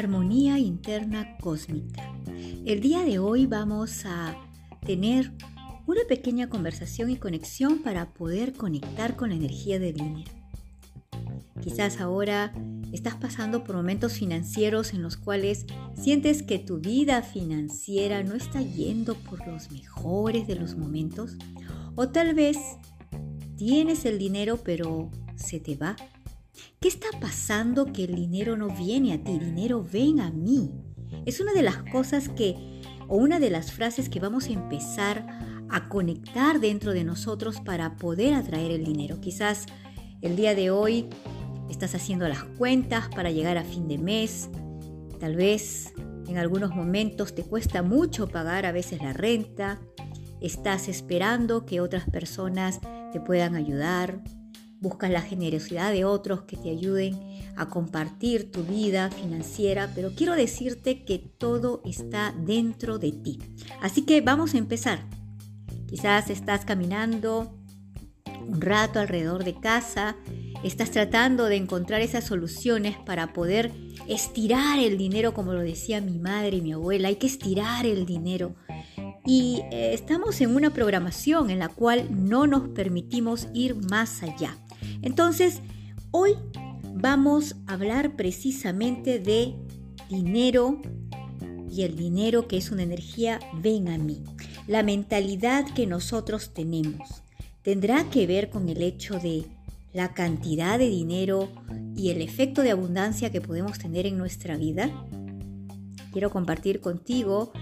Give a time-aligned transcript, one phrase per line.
[0.00, 2.10] Armonía Interna Cósmica.
[2.64, 4.34] El día de hoy vamos a
[4.86, 5.30] tener
[5.86, 10.32] una pequeña conversación y conexión para poder conectar con la energía del dinero.
[11.60, 12.54] Quizás ahora
[12.92, 15.66] estás pasando por momentos financieros en los cuales
[16.00, 21.36] sientes que tu vida financiera no está yendo por los mejores de los momentos.
[21.94, 22.56] O tal vez
[23.58, 25.94] tienes el dinero pero se te va
[26.80, 29.38] ¿Qué está pasando que el dinero no viene a ti?
[29.38, 30.70] Dinero ven a mí.
[31.26, 35.26] Es una de las cosas que, o una de las frases que vamos a empezar
[35.68, 39.20] a conectar dentro de nosotros para poder atraer el dinero.
[39.20, 39.66] Quizás
[40.20, 41.08] el día de hoy
[41.70, 44.48] estás haciendo las cuentas para llegar a fin de mes.
[45.18, 45.92] Tal vez
[46.28, 49.80] en algunos momentos te cuesta mucho pagar a veces la renta.
[50.40, 52.80] Estás esperando que otras personas
[53.12, 54.22] te puedan ayudar
[54.80, 57.18] buscas la generosidad de otros que te ayuden
[57.56, 63.38] a compartir tu vida financiera, pero quiero decirte que todo está dentro de ti.
[63.82, 65.04] Así que vamos a empezar.
[65.86, 67.56] Quizás estás caminando
[68.46, 70.16] un rato alrededor de casa,
[70.64, 73.72] estás tratando de encontrar esas soluciones para poder
[74.08, 78.06] estirar el dinero, como lo decía mi madre y mi abuela, hay que estirar el
[78.06, 78.54] dinero.
[79.26, 84.56] Y eh, estamos en una programación en la cual no nos permitimos ir más allá.
[85.02, 85.60] Entonces,
[86.10, 86.34] hoy
[86.94, 89.54] vamos a hablar precisamente de
[90.08, 90.80] dinero
[91.70, 94.22] y el dinero que es una energía ven a mí.
[94.66, 97.22] La mentalidad que nosotros tenemos
[97.62, 99.44] tendrá que ver con el hecho de
[99.92, 101.48] la cantidad de dinero
[101.96, 104.90] y el efecto de abundancia que podemos tener en nuestra vida.
[106.12, 107.52] Quiero compartir contigo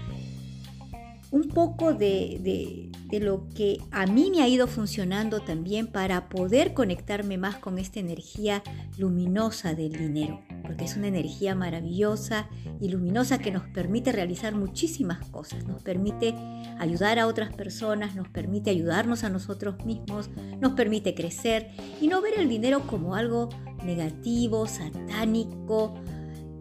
[1.31, 2.89] un poco de,
[3.21, 7.99] lo que a mí me ha ido funcionando también para poder conectarme más con esta
[7.99, 8.63] energía
[8.97, 12.47] luminosa del dinero, porque es una energía maravillosa
[12.81, 16.33] y luminosa que nos permite realizar muchísimas cosas, nos permite
[16.79, 21.67] ayudar a otras personas, nos permite ayudarnos a nosotros mismos, nos permite crecer
[22.01, 23.49] y no ver el dinero como algo
[23.83, 25.95] negativo, satánico,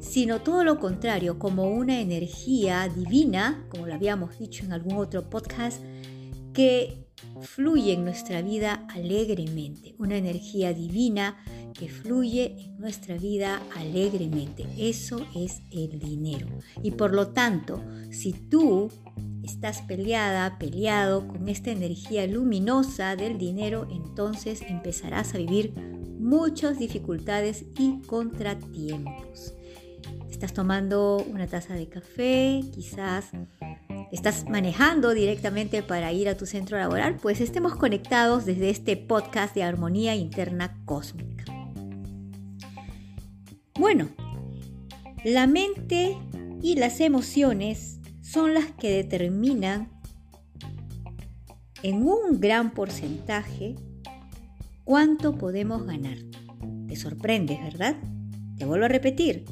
[0.01, 5.29] sino todo lo contrario, como una energía divina, como lo habíamos dicho en algún otro
[5.29, 5.83] podcast,
[6.53, 7.09] que
[7.41, 11.37] fluye en nuestra vida alegremente, una energía divina
[11.75, 14.67] que fluye en nuestra vida alegremente.
[14.77, 16.47] Eso es el dinero.
[16.83, 18.91] Y por lo tanto, si tú
[19.45, 25.73] estás peleada, peleado con esta energía luminosa del dinero, entonces empezarás a vivir
[26.19, 29.55] muchas dificultades y contratiempos
[30.39, 33.31] estás tomando una taza de café, quizás
[34.13, 39.53] estás manejando directamente para ir a tu centro laboral, pues estemos conectados desde este podcast
[39.57, 41.45] de Armonía Interna Cósmica.
[43.81, 44.11] Bueno,
[45.25, 46.17] la mente
[46.63, 49.91] y las emociones son las que determinan
[51.83, 53.75] en un gran porcentaje
[54.85, 56.19] cuánto podemos ganar.
[56.87, 57.97] Te sorprendes, ¿verdad?
[58.57, 59.45] Te vuelvo a repetir,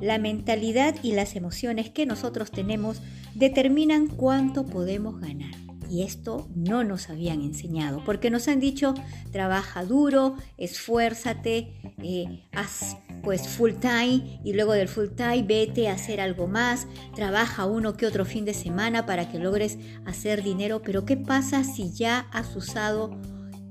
[0.00, 3.00] la mentalidad y las emociones que nosotros tenemos
[3.34, 5.54] determinan cuánto podemos ganar.
[5.90, 8.94] Y esto no nos habían enseñado, porque nos han dicho,
[9.32, 11.72] trabaja duro, esfuérzate,
[12.02, 16.86] eh, haz pues full time y luego del full time vete a hacer algo más,
[17.14, 21.64] trabaja uno que otro fin de semana para que logres hacer dinero, pero ¿qué pasa
[21.64, 23.10] si ya has usado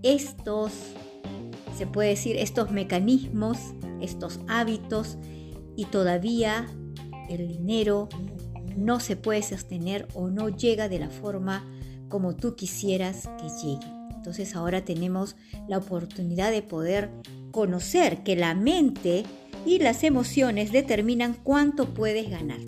[0.01, 0.71] estos,
[1.77, 3.57] se puede decir, estos mecanismos,
[4.01, 5.17] estos hábitos
[5.75, 6.67] y todavía
[7.29, 8.09] el dinero
[8.75, 11.69] no se puede sostener o no llega de la forma
[12.09, 13.87] como tú quisieras que llegue.
[14.15, 15.35] Entonces ahora tenemos
[15.67, 17.11] la oportunidad de poder
[17.51, 19.23] conocer que la mente
[19.65, 22.59] y las emociones determinan cuánto puedes ganar.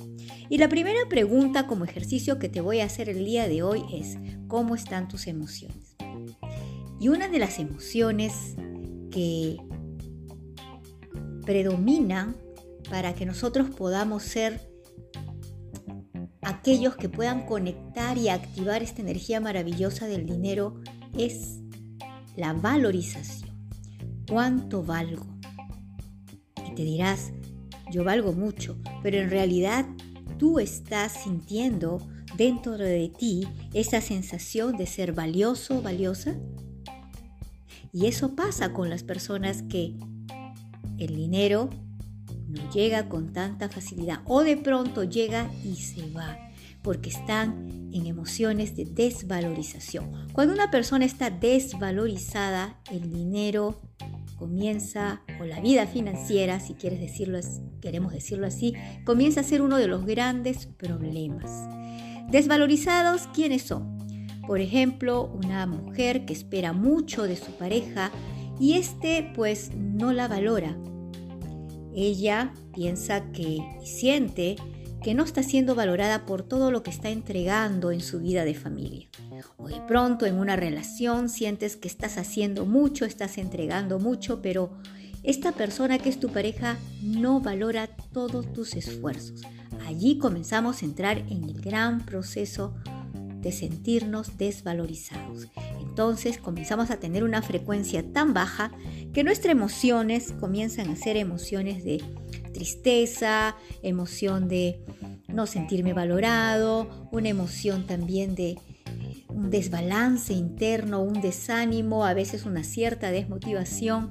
[0.50, 3.84] Y la primera pregunta como ejercicio que te voy a hacer el día de hoy
[3.94, 4.18] es,
[4.48, 5.96] ¿cómo están tus emociones?
[7.00, 8.56] Y una de las emociones
[9.12, 9.58] que
[11.46, 12.36] predominan
[12.90, 14.62] para que nosotros podamos ser
[16.42, 20.80] aquellos que puedan conectar y activar esta energía maravillosa del dinero
[21.18, 21.60] es
[22.36, 23.50] la valorización.
[24.28, 25.26] ¿Cuánto valgo?
[26.68, 27.32] Y te dirás,
[27.92, 29.86] yo valgo mucho, pero en realidad
[30.38, 32.00] tú estás sintiendo
[32.38, 36.36] dentro de ti esa sensación de ser valioso, valiosa.
[37.92, 39.96] Y eso pasa con las personas que
[40.98, 41.70] el dinero
[42.56, 46.38] no llega con tanta facilidad o de pronto llega y se va
[46.86, 50.28] porque están en emociones de desvalorización.
[50.34, 53.82] Cuando una persona está desvalorizada, el dinero
[54.38, 57.40] comienza, o la vida financiera, si quieres decirlo,
[57.82, 61.50] queremos decirlo así, comienza a ser uno de los grandes problemas.
[62.30, 63.98] Desvalorizados, ¿quiénes son?
[64.46, 68.12] Por ejemplo, una mujer que espera mucho de su pareja
[68.60, 70.78] y este pues no la valora.
[71.96, 74.58] Ella piensa que y siente
[75.02, 78.56] que no está siendo valorada por todo lo que está entregando en su vida de
[78.56, 79.08] familia.
[79.58, 84.72] O de pronto en una relación sientes que estás haciendo mucho, estás entregando mucho, pero
[85.22, 89.42] esta persona que es tu pareja no valora todos tus esfuerzos.
[89.86, 92.74] Allí comenzamos a entrar en el gran proceso
[93.46, 95.50] de sentirnos desvalorizados.
[95.80, 98.72] Entonces comenzamos a tener una frecuencia tan baja
[99.14, 102.04] que nuestras emociones comienzan a ser emociones de
[102.56, 104.84] tristeza, emoción de
[105.28, 108.58] no sentirme valorado, una emoción también de eh,
[109.28, 114.10] un desbalance interno, un desánimo, a veces una cierta desmotivación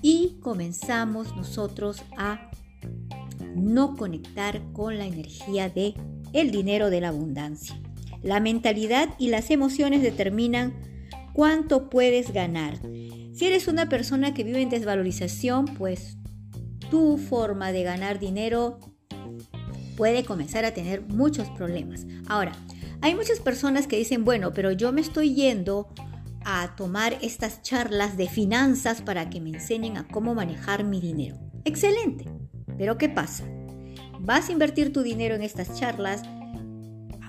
[0.00, 2.50] y comenzamos nosotros a
[3.54, 5.92] no conectar con la energía de
[6.32, 7.78] el dinero de la abundancia.
[8.22, 10.74] La mentalidad y las emociones determinan
[11.32, 12.78] cuánto puedes ganar.
[13.34, 16.16] Si eres una persona que vive en desvalorización, pues
[16.90, 18.78] tu forma de ganar dinero
[19.96, 22.06] puede comenzar a tener muchos problemas.
[22.28, 22.52] Ahora,
[23.00, 25.88] hay muchas personas que dicen, bueno, pero yo me estoy yendo
[26.44, 31.36] a tomar estas charlas de finanzas para que me enseñen a cómo manejar mi dinero.
[31.64, 32.30] Excelente.
[32.78, 33.44] Pero ¿qué pasa?
[34.20, 36.22] Vas a invertir tu dinero en estas charlas,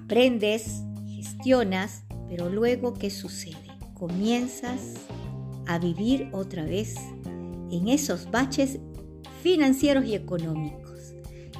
[0.07, 3.57] aprendes, gestionas, pero luego ¿qué sucede?
[3.93, 4.93] Comienzas
[5.67, 6.95] a vivir otra vez
[7.69, 8.79] en esos baches
[9.43, 11.11] financieros y económicos.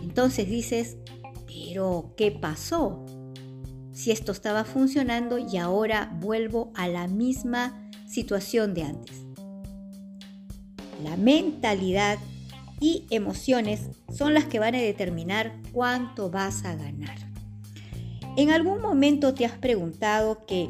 [0.01, 0.95] Entonces dices,
[1.45, 3.05] pero ¿qué pasó?
[3.91, 9.23] Si esto estaba funcionando y ahora vuelvo a la misma situación de antes.
[11.03, 12.17] La mentalidad
[12.79, 17.27] y emociones son las que van a determinar cuánto vas a ganar.
[18.37, 20.69] ¿En algún momento te has preguntado que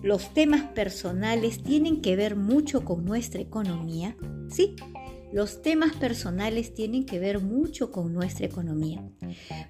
[0.00, 4.16] los temas personales tienen que ver mucho con nuestra economía?
[4.48, 4.76] Sí,
[5.32, 9.02] los temas personales tienen que ver mucho con nuestra economía.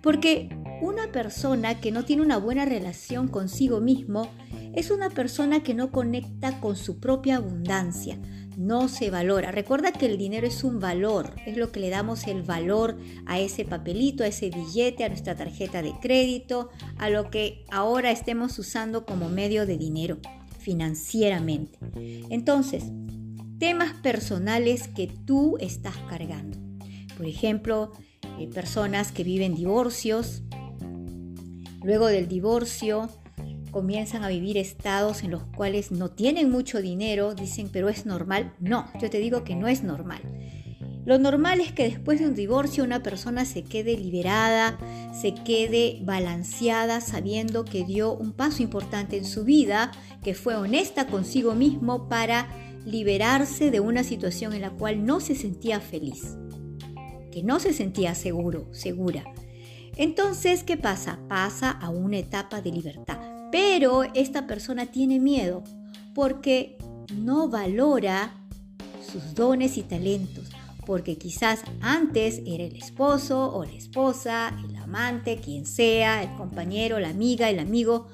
[0.02, 0.50] Porque
[0.82, 4.28] una persona que no tiene una buena relación consigo mismo
[4.74, 8.20] es una persona que no conecta con su propia abundancia,
[8.56, 9.50] no se valora.
[9.50, 13.38] Recuerda que el dinero es un valor, es lo que le damos el valor a
[13.38, 18.58] ese papelito, a ese billete, a nuestra tarjeta de crédito, a lo que ahora estemos
[18.58, 20.18] usando como medio de dinero
[20.58, 21.78] financieramente.
[22.30, 22.84] Entonces,
[23.58, 26.58] temas personales que tú estás cargando.
[27.16, 27.92] Por ejemplo,
[28.38, 30.42] eh, personas que viven divorcios,
[31.82, 33.10] luego del divorcio
[33.74, 38.54] comienzan a vivir estados en los cuales no tienen mucho dinero, dicen, pero es normal.
[38.60, 40.22] No, yo te digo que no es normal.
[41.04, 44.78] Lo normal es que después de un divorcio una persona se quede liberada,
[45.20, 49.90] se quede balanceada, sabiendo que dio un paso importante en su vida,
[50.22, 52.48] que fue honesta consigo mismo para
[52.86, 56.36] liberarse de una situación en la cual no se sentía feliz,
[57.32, 59.24] que no se sentía seguro, segura.
[59.96, 61.18] Entonces, ¿qué pasa?
[61.28, 63.33] Pasa a una etapa de libertad.
[63.54, 65.62] Pero esta persona tiene miedo
[66.12, 66.76] porque
[67.14, 68.34] no valora
[69.00, 70.50] sus dones y talentos,
[70.84, 76.98] porque quizás antes era el esposo o la esposa, el amante, quien sea, el compañero,
[76.98, 78.08] la amiga, el amigo,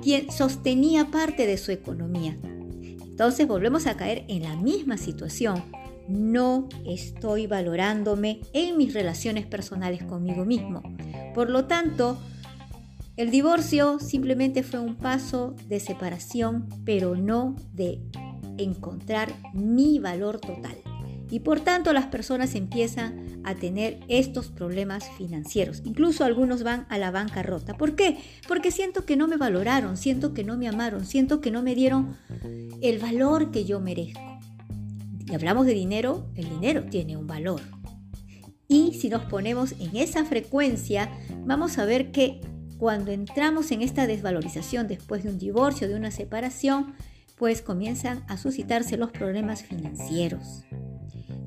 [0.00, 2.38] quien sostenía parte de su economía.
[2.42, 5.64] Entonces volvemos a caer en la misma situación.
[6.08, 10.82] No estoy valorándome en mis relaciones personales conmigo mismo.
[11.34, 12.18] Por lo tanto,
[13.18, 18.00] el divorcio simplemente fue un paso de separación, pero no de
[18.58, 20.76] encontrar mi valor total.
[21.28, 25.82] Y por tanto las personas empiezan a tener estos problemas financieros.
[25.84, 27.76] Incluso algunos van a la bancarrota.
[27.76, 28.18] ¿Por qué?
[28.46, 31.74] Porque siento que no me valoraron, siento que no me amaron, siento que no me
[31.74, 32.16] dieron
[32.80, 34.38] el valor que yo merezco.
[35.26, 37.62] Y hablamos de dinero, el dinero tiene un valor.
[38.68, 41.10] Y si nos ponemos en esa frecuencia,
[41.44, 42.40] vamos a ver que
[42.78, 46.94] cuando entramos en esta desvalorización después de un divorcio, de una separación,
[47.36, 50.64] pues comienzan a suscitarse los problemas financieros.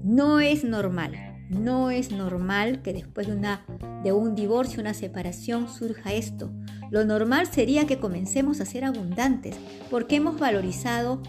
[0.03, 1.13] No es normal,
[1.50, 3.57] no es normal que después de,
[4.03, 6.51] de un divorcio, una separación, surja esto.
[6.89, 9.55] Lo normal sería que comencemos a ser abundantes
[9.89, 11.21] porque hemos valorizado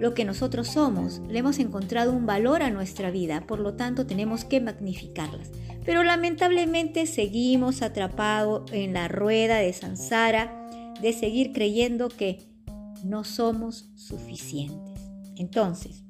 [0.00, 4.06] lo que nosotros somos, le hemos encontrado un valor a nuestra vida, por lo tanto
[4.06, 5.50] tenemos que magnificarlas.
[5.84, 10.68] Pero lamentablemente seguimos atrapados en la rueda de Sansara
[11.00, 12.48] de seguir creyendo que
[13.04, 15.00] no somos suficientes.
[15.36, 16.02] Entonces,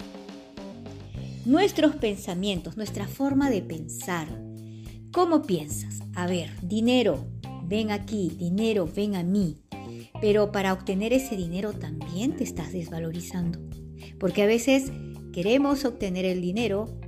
[1.44, 4.28] nuestros pensamientos, nuestra forma de pensar.
[5.12, 6.00] ¿Cómo piensas?
[6.14, 7.26] A ver, dinero,
[7.64, 9.56] ven aquí, dinero, ven a mí.
[10.20, 13.58] Pero para obtener ese dinero también te estás desvalorizando.
[14.18, 14.92] Porque a veces
[15.32, 16.98] queremos obtener el dinero,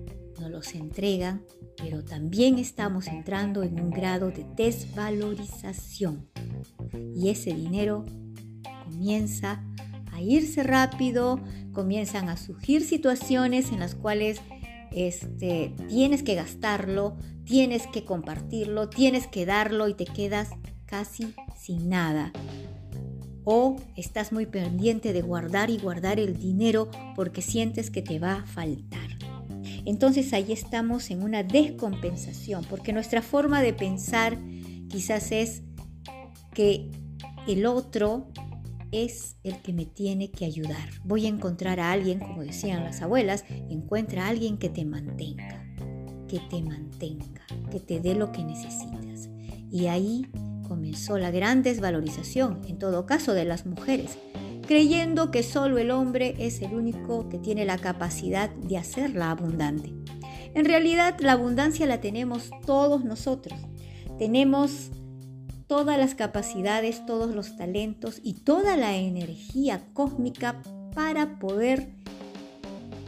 [0.40, 1.45] nos los entregan,
[1.76, 6.28] pero también estamos entrando en un grado de desvalorización.
[7.14, 8.04] Y ese dinero
[8.85, 9.64] comienza
[10.12, 11.40] a irse rápido,
[11.73, 14.40] comienzan a surgir situaciones en las cuales
[14.92, 20.50] este, tienes que gastarlo, tienes que compartirlo, tienes que darlo y te quedas
[20.87, 22.33] casi sin nada.
[23.44, 28.37] O estás muy pendiente de guardar y guardar el dinero porque sientes que te va
[28.37, 29.18] a faltar.
[29.84, 34.38] Entonces ahí estamos en una descompensación porque nuestra forma de pensar
[34.88, 35.62] quizás es
[36.54, 36.90] que
[37.49, 38.28] el otro
[38.92, 40.90] es el que me tiene que ayudar.
[41.02, 45.64] Voy a encontrar a alguien, como decían las abuelas, encuentra a alguien que te mantenga,
[46.28, 49.30] que te mantenga, que te dé lo que necesitas.
[49.70, 50.26] Y ahí
[50.62, 54.19] comenzó la gran desvalorización, en todo caso, de las mujeres,
[54.66, 59.92] creyendo que solo el hombre es el único que tiene la capacidad de hacerla abundante.
[60.54, 63.59] En realidad, la abundancia la tenemos todos nosotros.
[64.19, 64.90] Tenemos
[65.66, 70.62] todas las capacidades, todos los talentos y toda la energía cósmica
[70.95, 71.95] para poder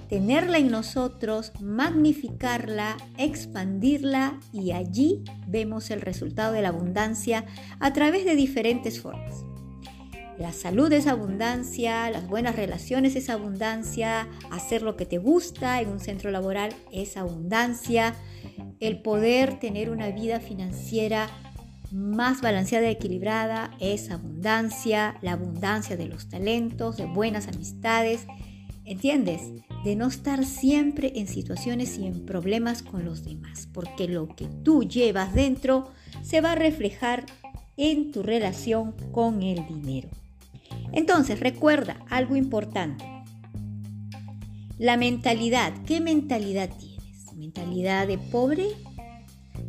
[0.09, 7.45] tenerla en nosotros, magnificarla, expandirla y allí vemos el resultado de la abundancia
[7.81, 9.45] a través de diferentes formas.
[10.39, 15.91] La salud es abundancia, las buenas relaciones es abundancia, hacer lo que te gusta en
[15.91, 18.17] un centro laboral es abundancia,
[18.81, 21.29] el poder tener una vida financiera
[21.93, 28.27] más balanceada y equilibrada es abundancia, la abundancia de los talentos, de buenas amistades,
[28.85, 29.53] ¿entiendes?
[29.85, 34.47] De no estar siempre en situaciones y en problemas con los demás, porque lo que
[34.47, 35.91] tú llevas dentro
[36.23, 37.27] se va a reflejar
[37.77, 40.09] en tu relación con el dinero.
[40.93, 43.05] Entonces, recuerda algo importante.
[44.79, 47.35] La mentalidad, ¿qué mentalidad tienes?
[47.35, 48.69] ¿Mentalidad de pobre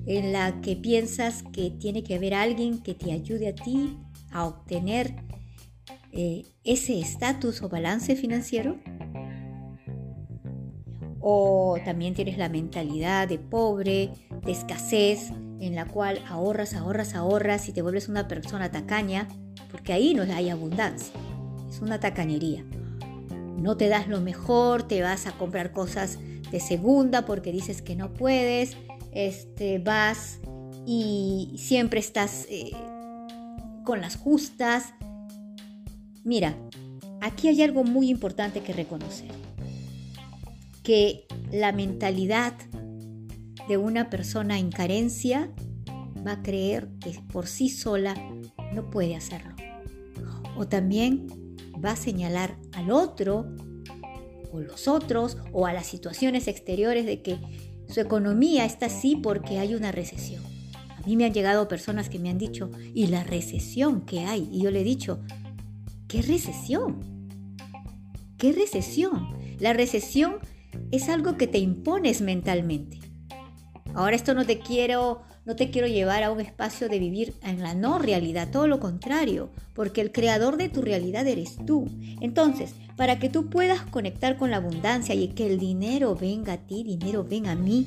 [0.05, 3.98] en la que piensas que tiene que haber alguien que te ayude a ti
[4.31, 5.15] a obtener
[6.12, 8.79] eh, ese estatus o balance financiero?
[11.27, 14.12] O también tienes la mentalidad de pobre,
[14.46, 19.27] de escasez, en la cual ahorras, ahorras, ahorras y te vuelves una persona tacaña,
[19.72, 21.12] porque ahí no hay abundancia,
[21.67, 22.63] es una tacañería.
[23.58, 26.20] No te das lo mejor, te vas a comprar cosas
[26.51, 28.77] de segunda porque dices que no puedes,
[29.12, 30.38] este, vas
[30.86, 32.72] y siempre estás eh,
[33.84, 34.94] con las justas.
[36.24, 36.55] Mira,
[37.20, 39.32] aquí hay algo muy importante que reconocer,
[40.86, 42.54] que la mentalidad
[43.68, 45.51] de una persona en carencia
[46.25, 48.13] va a creer que por sí sola
[48.72, 49.56] no puede hacerlo.
[50.56, 51.27] O también
[51.84, 53.48] va a señalar al otro
[54.51, 57.39] o los otros o a las situaciones exteriores de que
[57.89, 60.44] su economía está así porque hay una recesión.
[60.96, 64.48] A mí me han llegado personas que me han dicho, ¿y la recesión que hay?
[64.51, 65.20] Y yo le he dicho,
[66.08, 67.00] ¿qué recesión?
[68.38, 69.36] ¿Qué recesión?
[69.60, 70.38] La recesión
[70.91, 73.00] es algo que te impones mentalmente.
[73.94, 77.62] Ahora esto no te quiero no te quiero llevar a un espacio de vivir en
[77.62, 81.88] la no realidad, todo lo contrario, porque el creador de tu realidad eres tú.
[82.20, 86.65] Entonces, para que tú puedas conectar con la abundancia y que el dinero venga a
[86.65, 87.86] ti, dinero venga a mí,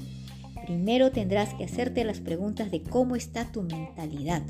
[0.66, 4.42] primero tendrás que hacerte las preguntas de cómo está tu mentalidad,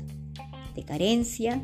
[0.75, 1.63] de carencia,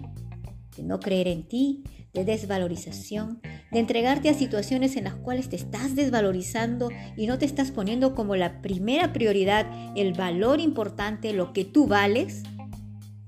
[0.76, 1.84] de no creer en ti,
[2.16, 3.42] de desvalorización,
[3.72, 8.16] de entregarte a situaciones en las cuales te estás desvalorizando y no te estás poniendo
[8.16, 12.44] como la primera prioridad el valor importante, lo que tú vales,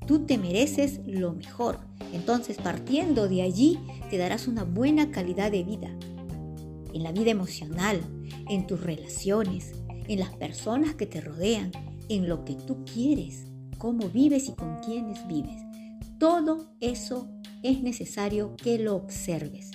[0.07, 1.79] tú te mereces lo mejor.
[2.13, 3.77] Entonces, partiendo de allí,
[4.09, 5.89] te darás una buena calidad de vida.
[6.93, 7.99] En la vida emocional,
[8.49, 9.73] en tus relaciones,
[10.07, 11.71] en las personas que te rodean,
[12.07, 13.45] en lo que tú quieres,
[13.77, 15.61] cómo vives y con quiénes vives.
[16.17, 17.27] Todo eso
[17.63, 19.71] es necesario que lo observes.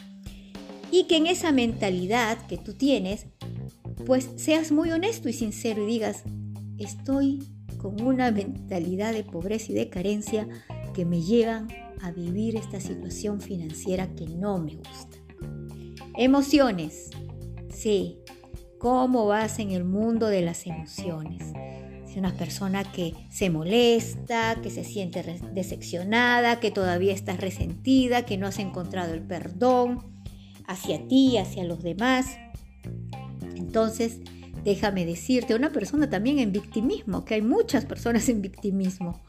[0.91, 3.27] Y que en esa mentalidad que tú tienes,
[4.07, 6.25] pues seas muy honesto y sincero y digas,
[6.79, 7.43] estoy
[7.79, 10.47] con una mentalidad de pobreza y de carencia
[10.95, 11.69] que me llevan
[12.01, 15.19] a vivir esta situación financiera que no me gusta.
[16.17, 17.11] Emociones.
[17.73, 18.19] Sí,
[18.79, 21.53] ¿cómo vas en el mundo de las emociones?
[22.13, 25.23] Si una persona que se molesta, que se siente
[25.55, 30.13] decepcionada, que todavía estás resentida, que no has encontrado el perdón
[30.67, 32.37] hacia ti, hacia los demás.
[33.57, 34.19] Entonces,
[34.63, 39.23] déjame decirte, una persona también en victimismo, que hay muchas personas en victimismo.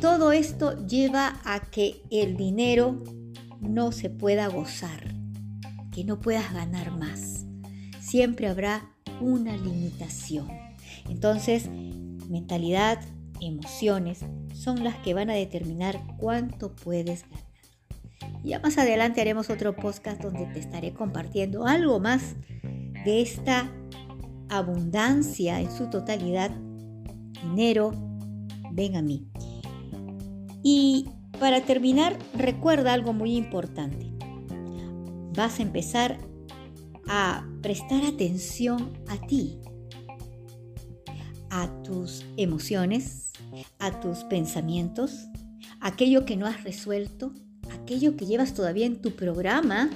[0.00, 3.02] Todo esto lleva a que el dinero
[3.60, 5.12] no se pueda gozar,
[5.90, 7.46] que no puedas ganar más.
[8.00, 10.65] Siempre habrá una limitación.
[11.08, 11.68] Entonces,
[12.28, 12.98] mentalidad,
[13.40, 17.46] emociones son las que van a determinar cuánto puedes ganar.
[18.44, 22.36] Ya más adelante haremos otro podcast donde te estaré compartiendo algo más
[23.04, 23.70] de esta
[24.48, 26.50] abundancia en su totalidad.
[27.42, 27.92] Dinero,
[28.72, 29.28] ven a mí.
[30.62, 31.08] Y
[31.38, 34.12] para terminar, recuerda algo muy importante.
[35.34, 36.18] Vas a empezar
[37.08, 39.58] a prestar atención a ti,
[41.56, 43.32] a tus emociones,
[43.78, 45.26] a tus pensamientos,
[45.80, 47.32] aquello que no has resuelto,
[47.70, 49.88] aquello que llevas todavía en tu programa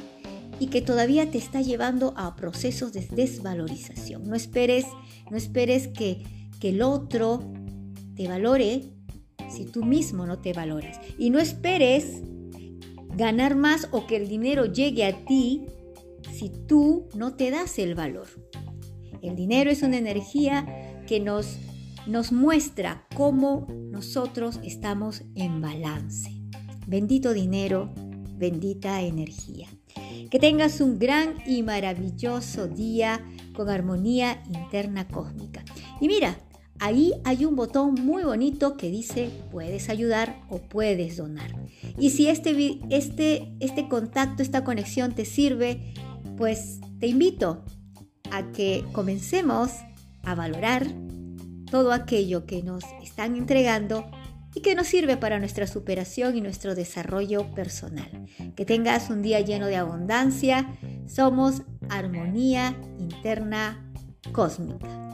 [0.58, 4.26] y que todavía te está llevando a procesos de desvalorización.
[4.26, 4.86] No esperes,
[5.30, 6.22] no esperes que,
[6.60, 7.42] que el otro
[8.16, 8.94] te valore
[9.50, 10.98] si tú mismo no te valoras.
[11.18, 12.22] Y no esperes
[13.16, 15.66] ganar más o que el dinero llegue a ti
[16.32, 18.28] si tú no te das el valor.
[19.20, 21.56] El dinero es una energía que nos,
[22.06, 26.30] nos muestra cómo nosotros estamos en balance.
[26.86, 27.92] Bendito dinero,
[28.36, 29.66] bendita energía.
[30.30, 33.26] Que tengas un gran y maravilloso día
[33.56, 35.64] con armonía interna cósmica.
[36.00, 36.38] Y mira,
[36.78, 41.50] ahí hay un botón muy bonito que dice puedes ayudar o puedes donar.
[41.98, 45.92] Y si este, este, este contacto, esta conexión te sirve,
[46.36, 47.64] pues te invito
[48.30, 49.72] a que comencemos
[50.22, 50.86] a valorar
[51.70, 54.10] todo aquello que nos están entregando
[54.54, 58.26] y que nos sirve para nuestra superación y nuestro desarrollo personal.
[58.56, 60.76] Que tengas un día lleno de abundancia.
[61.06, 63.92] Somos armonía interna
[64.32, 65.09] cósmica.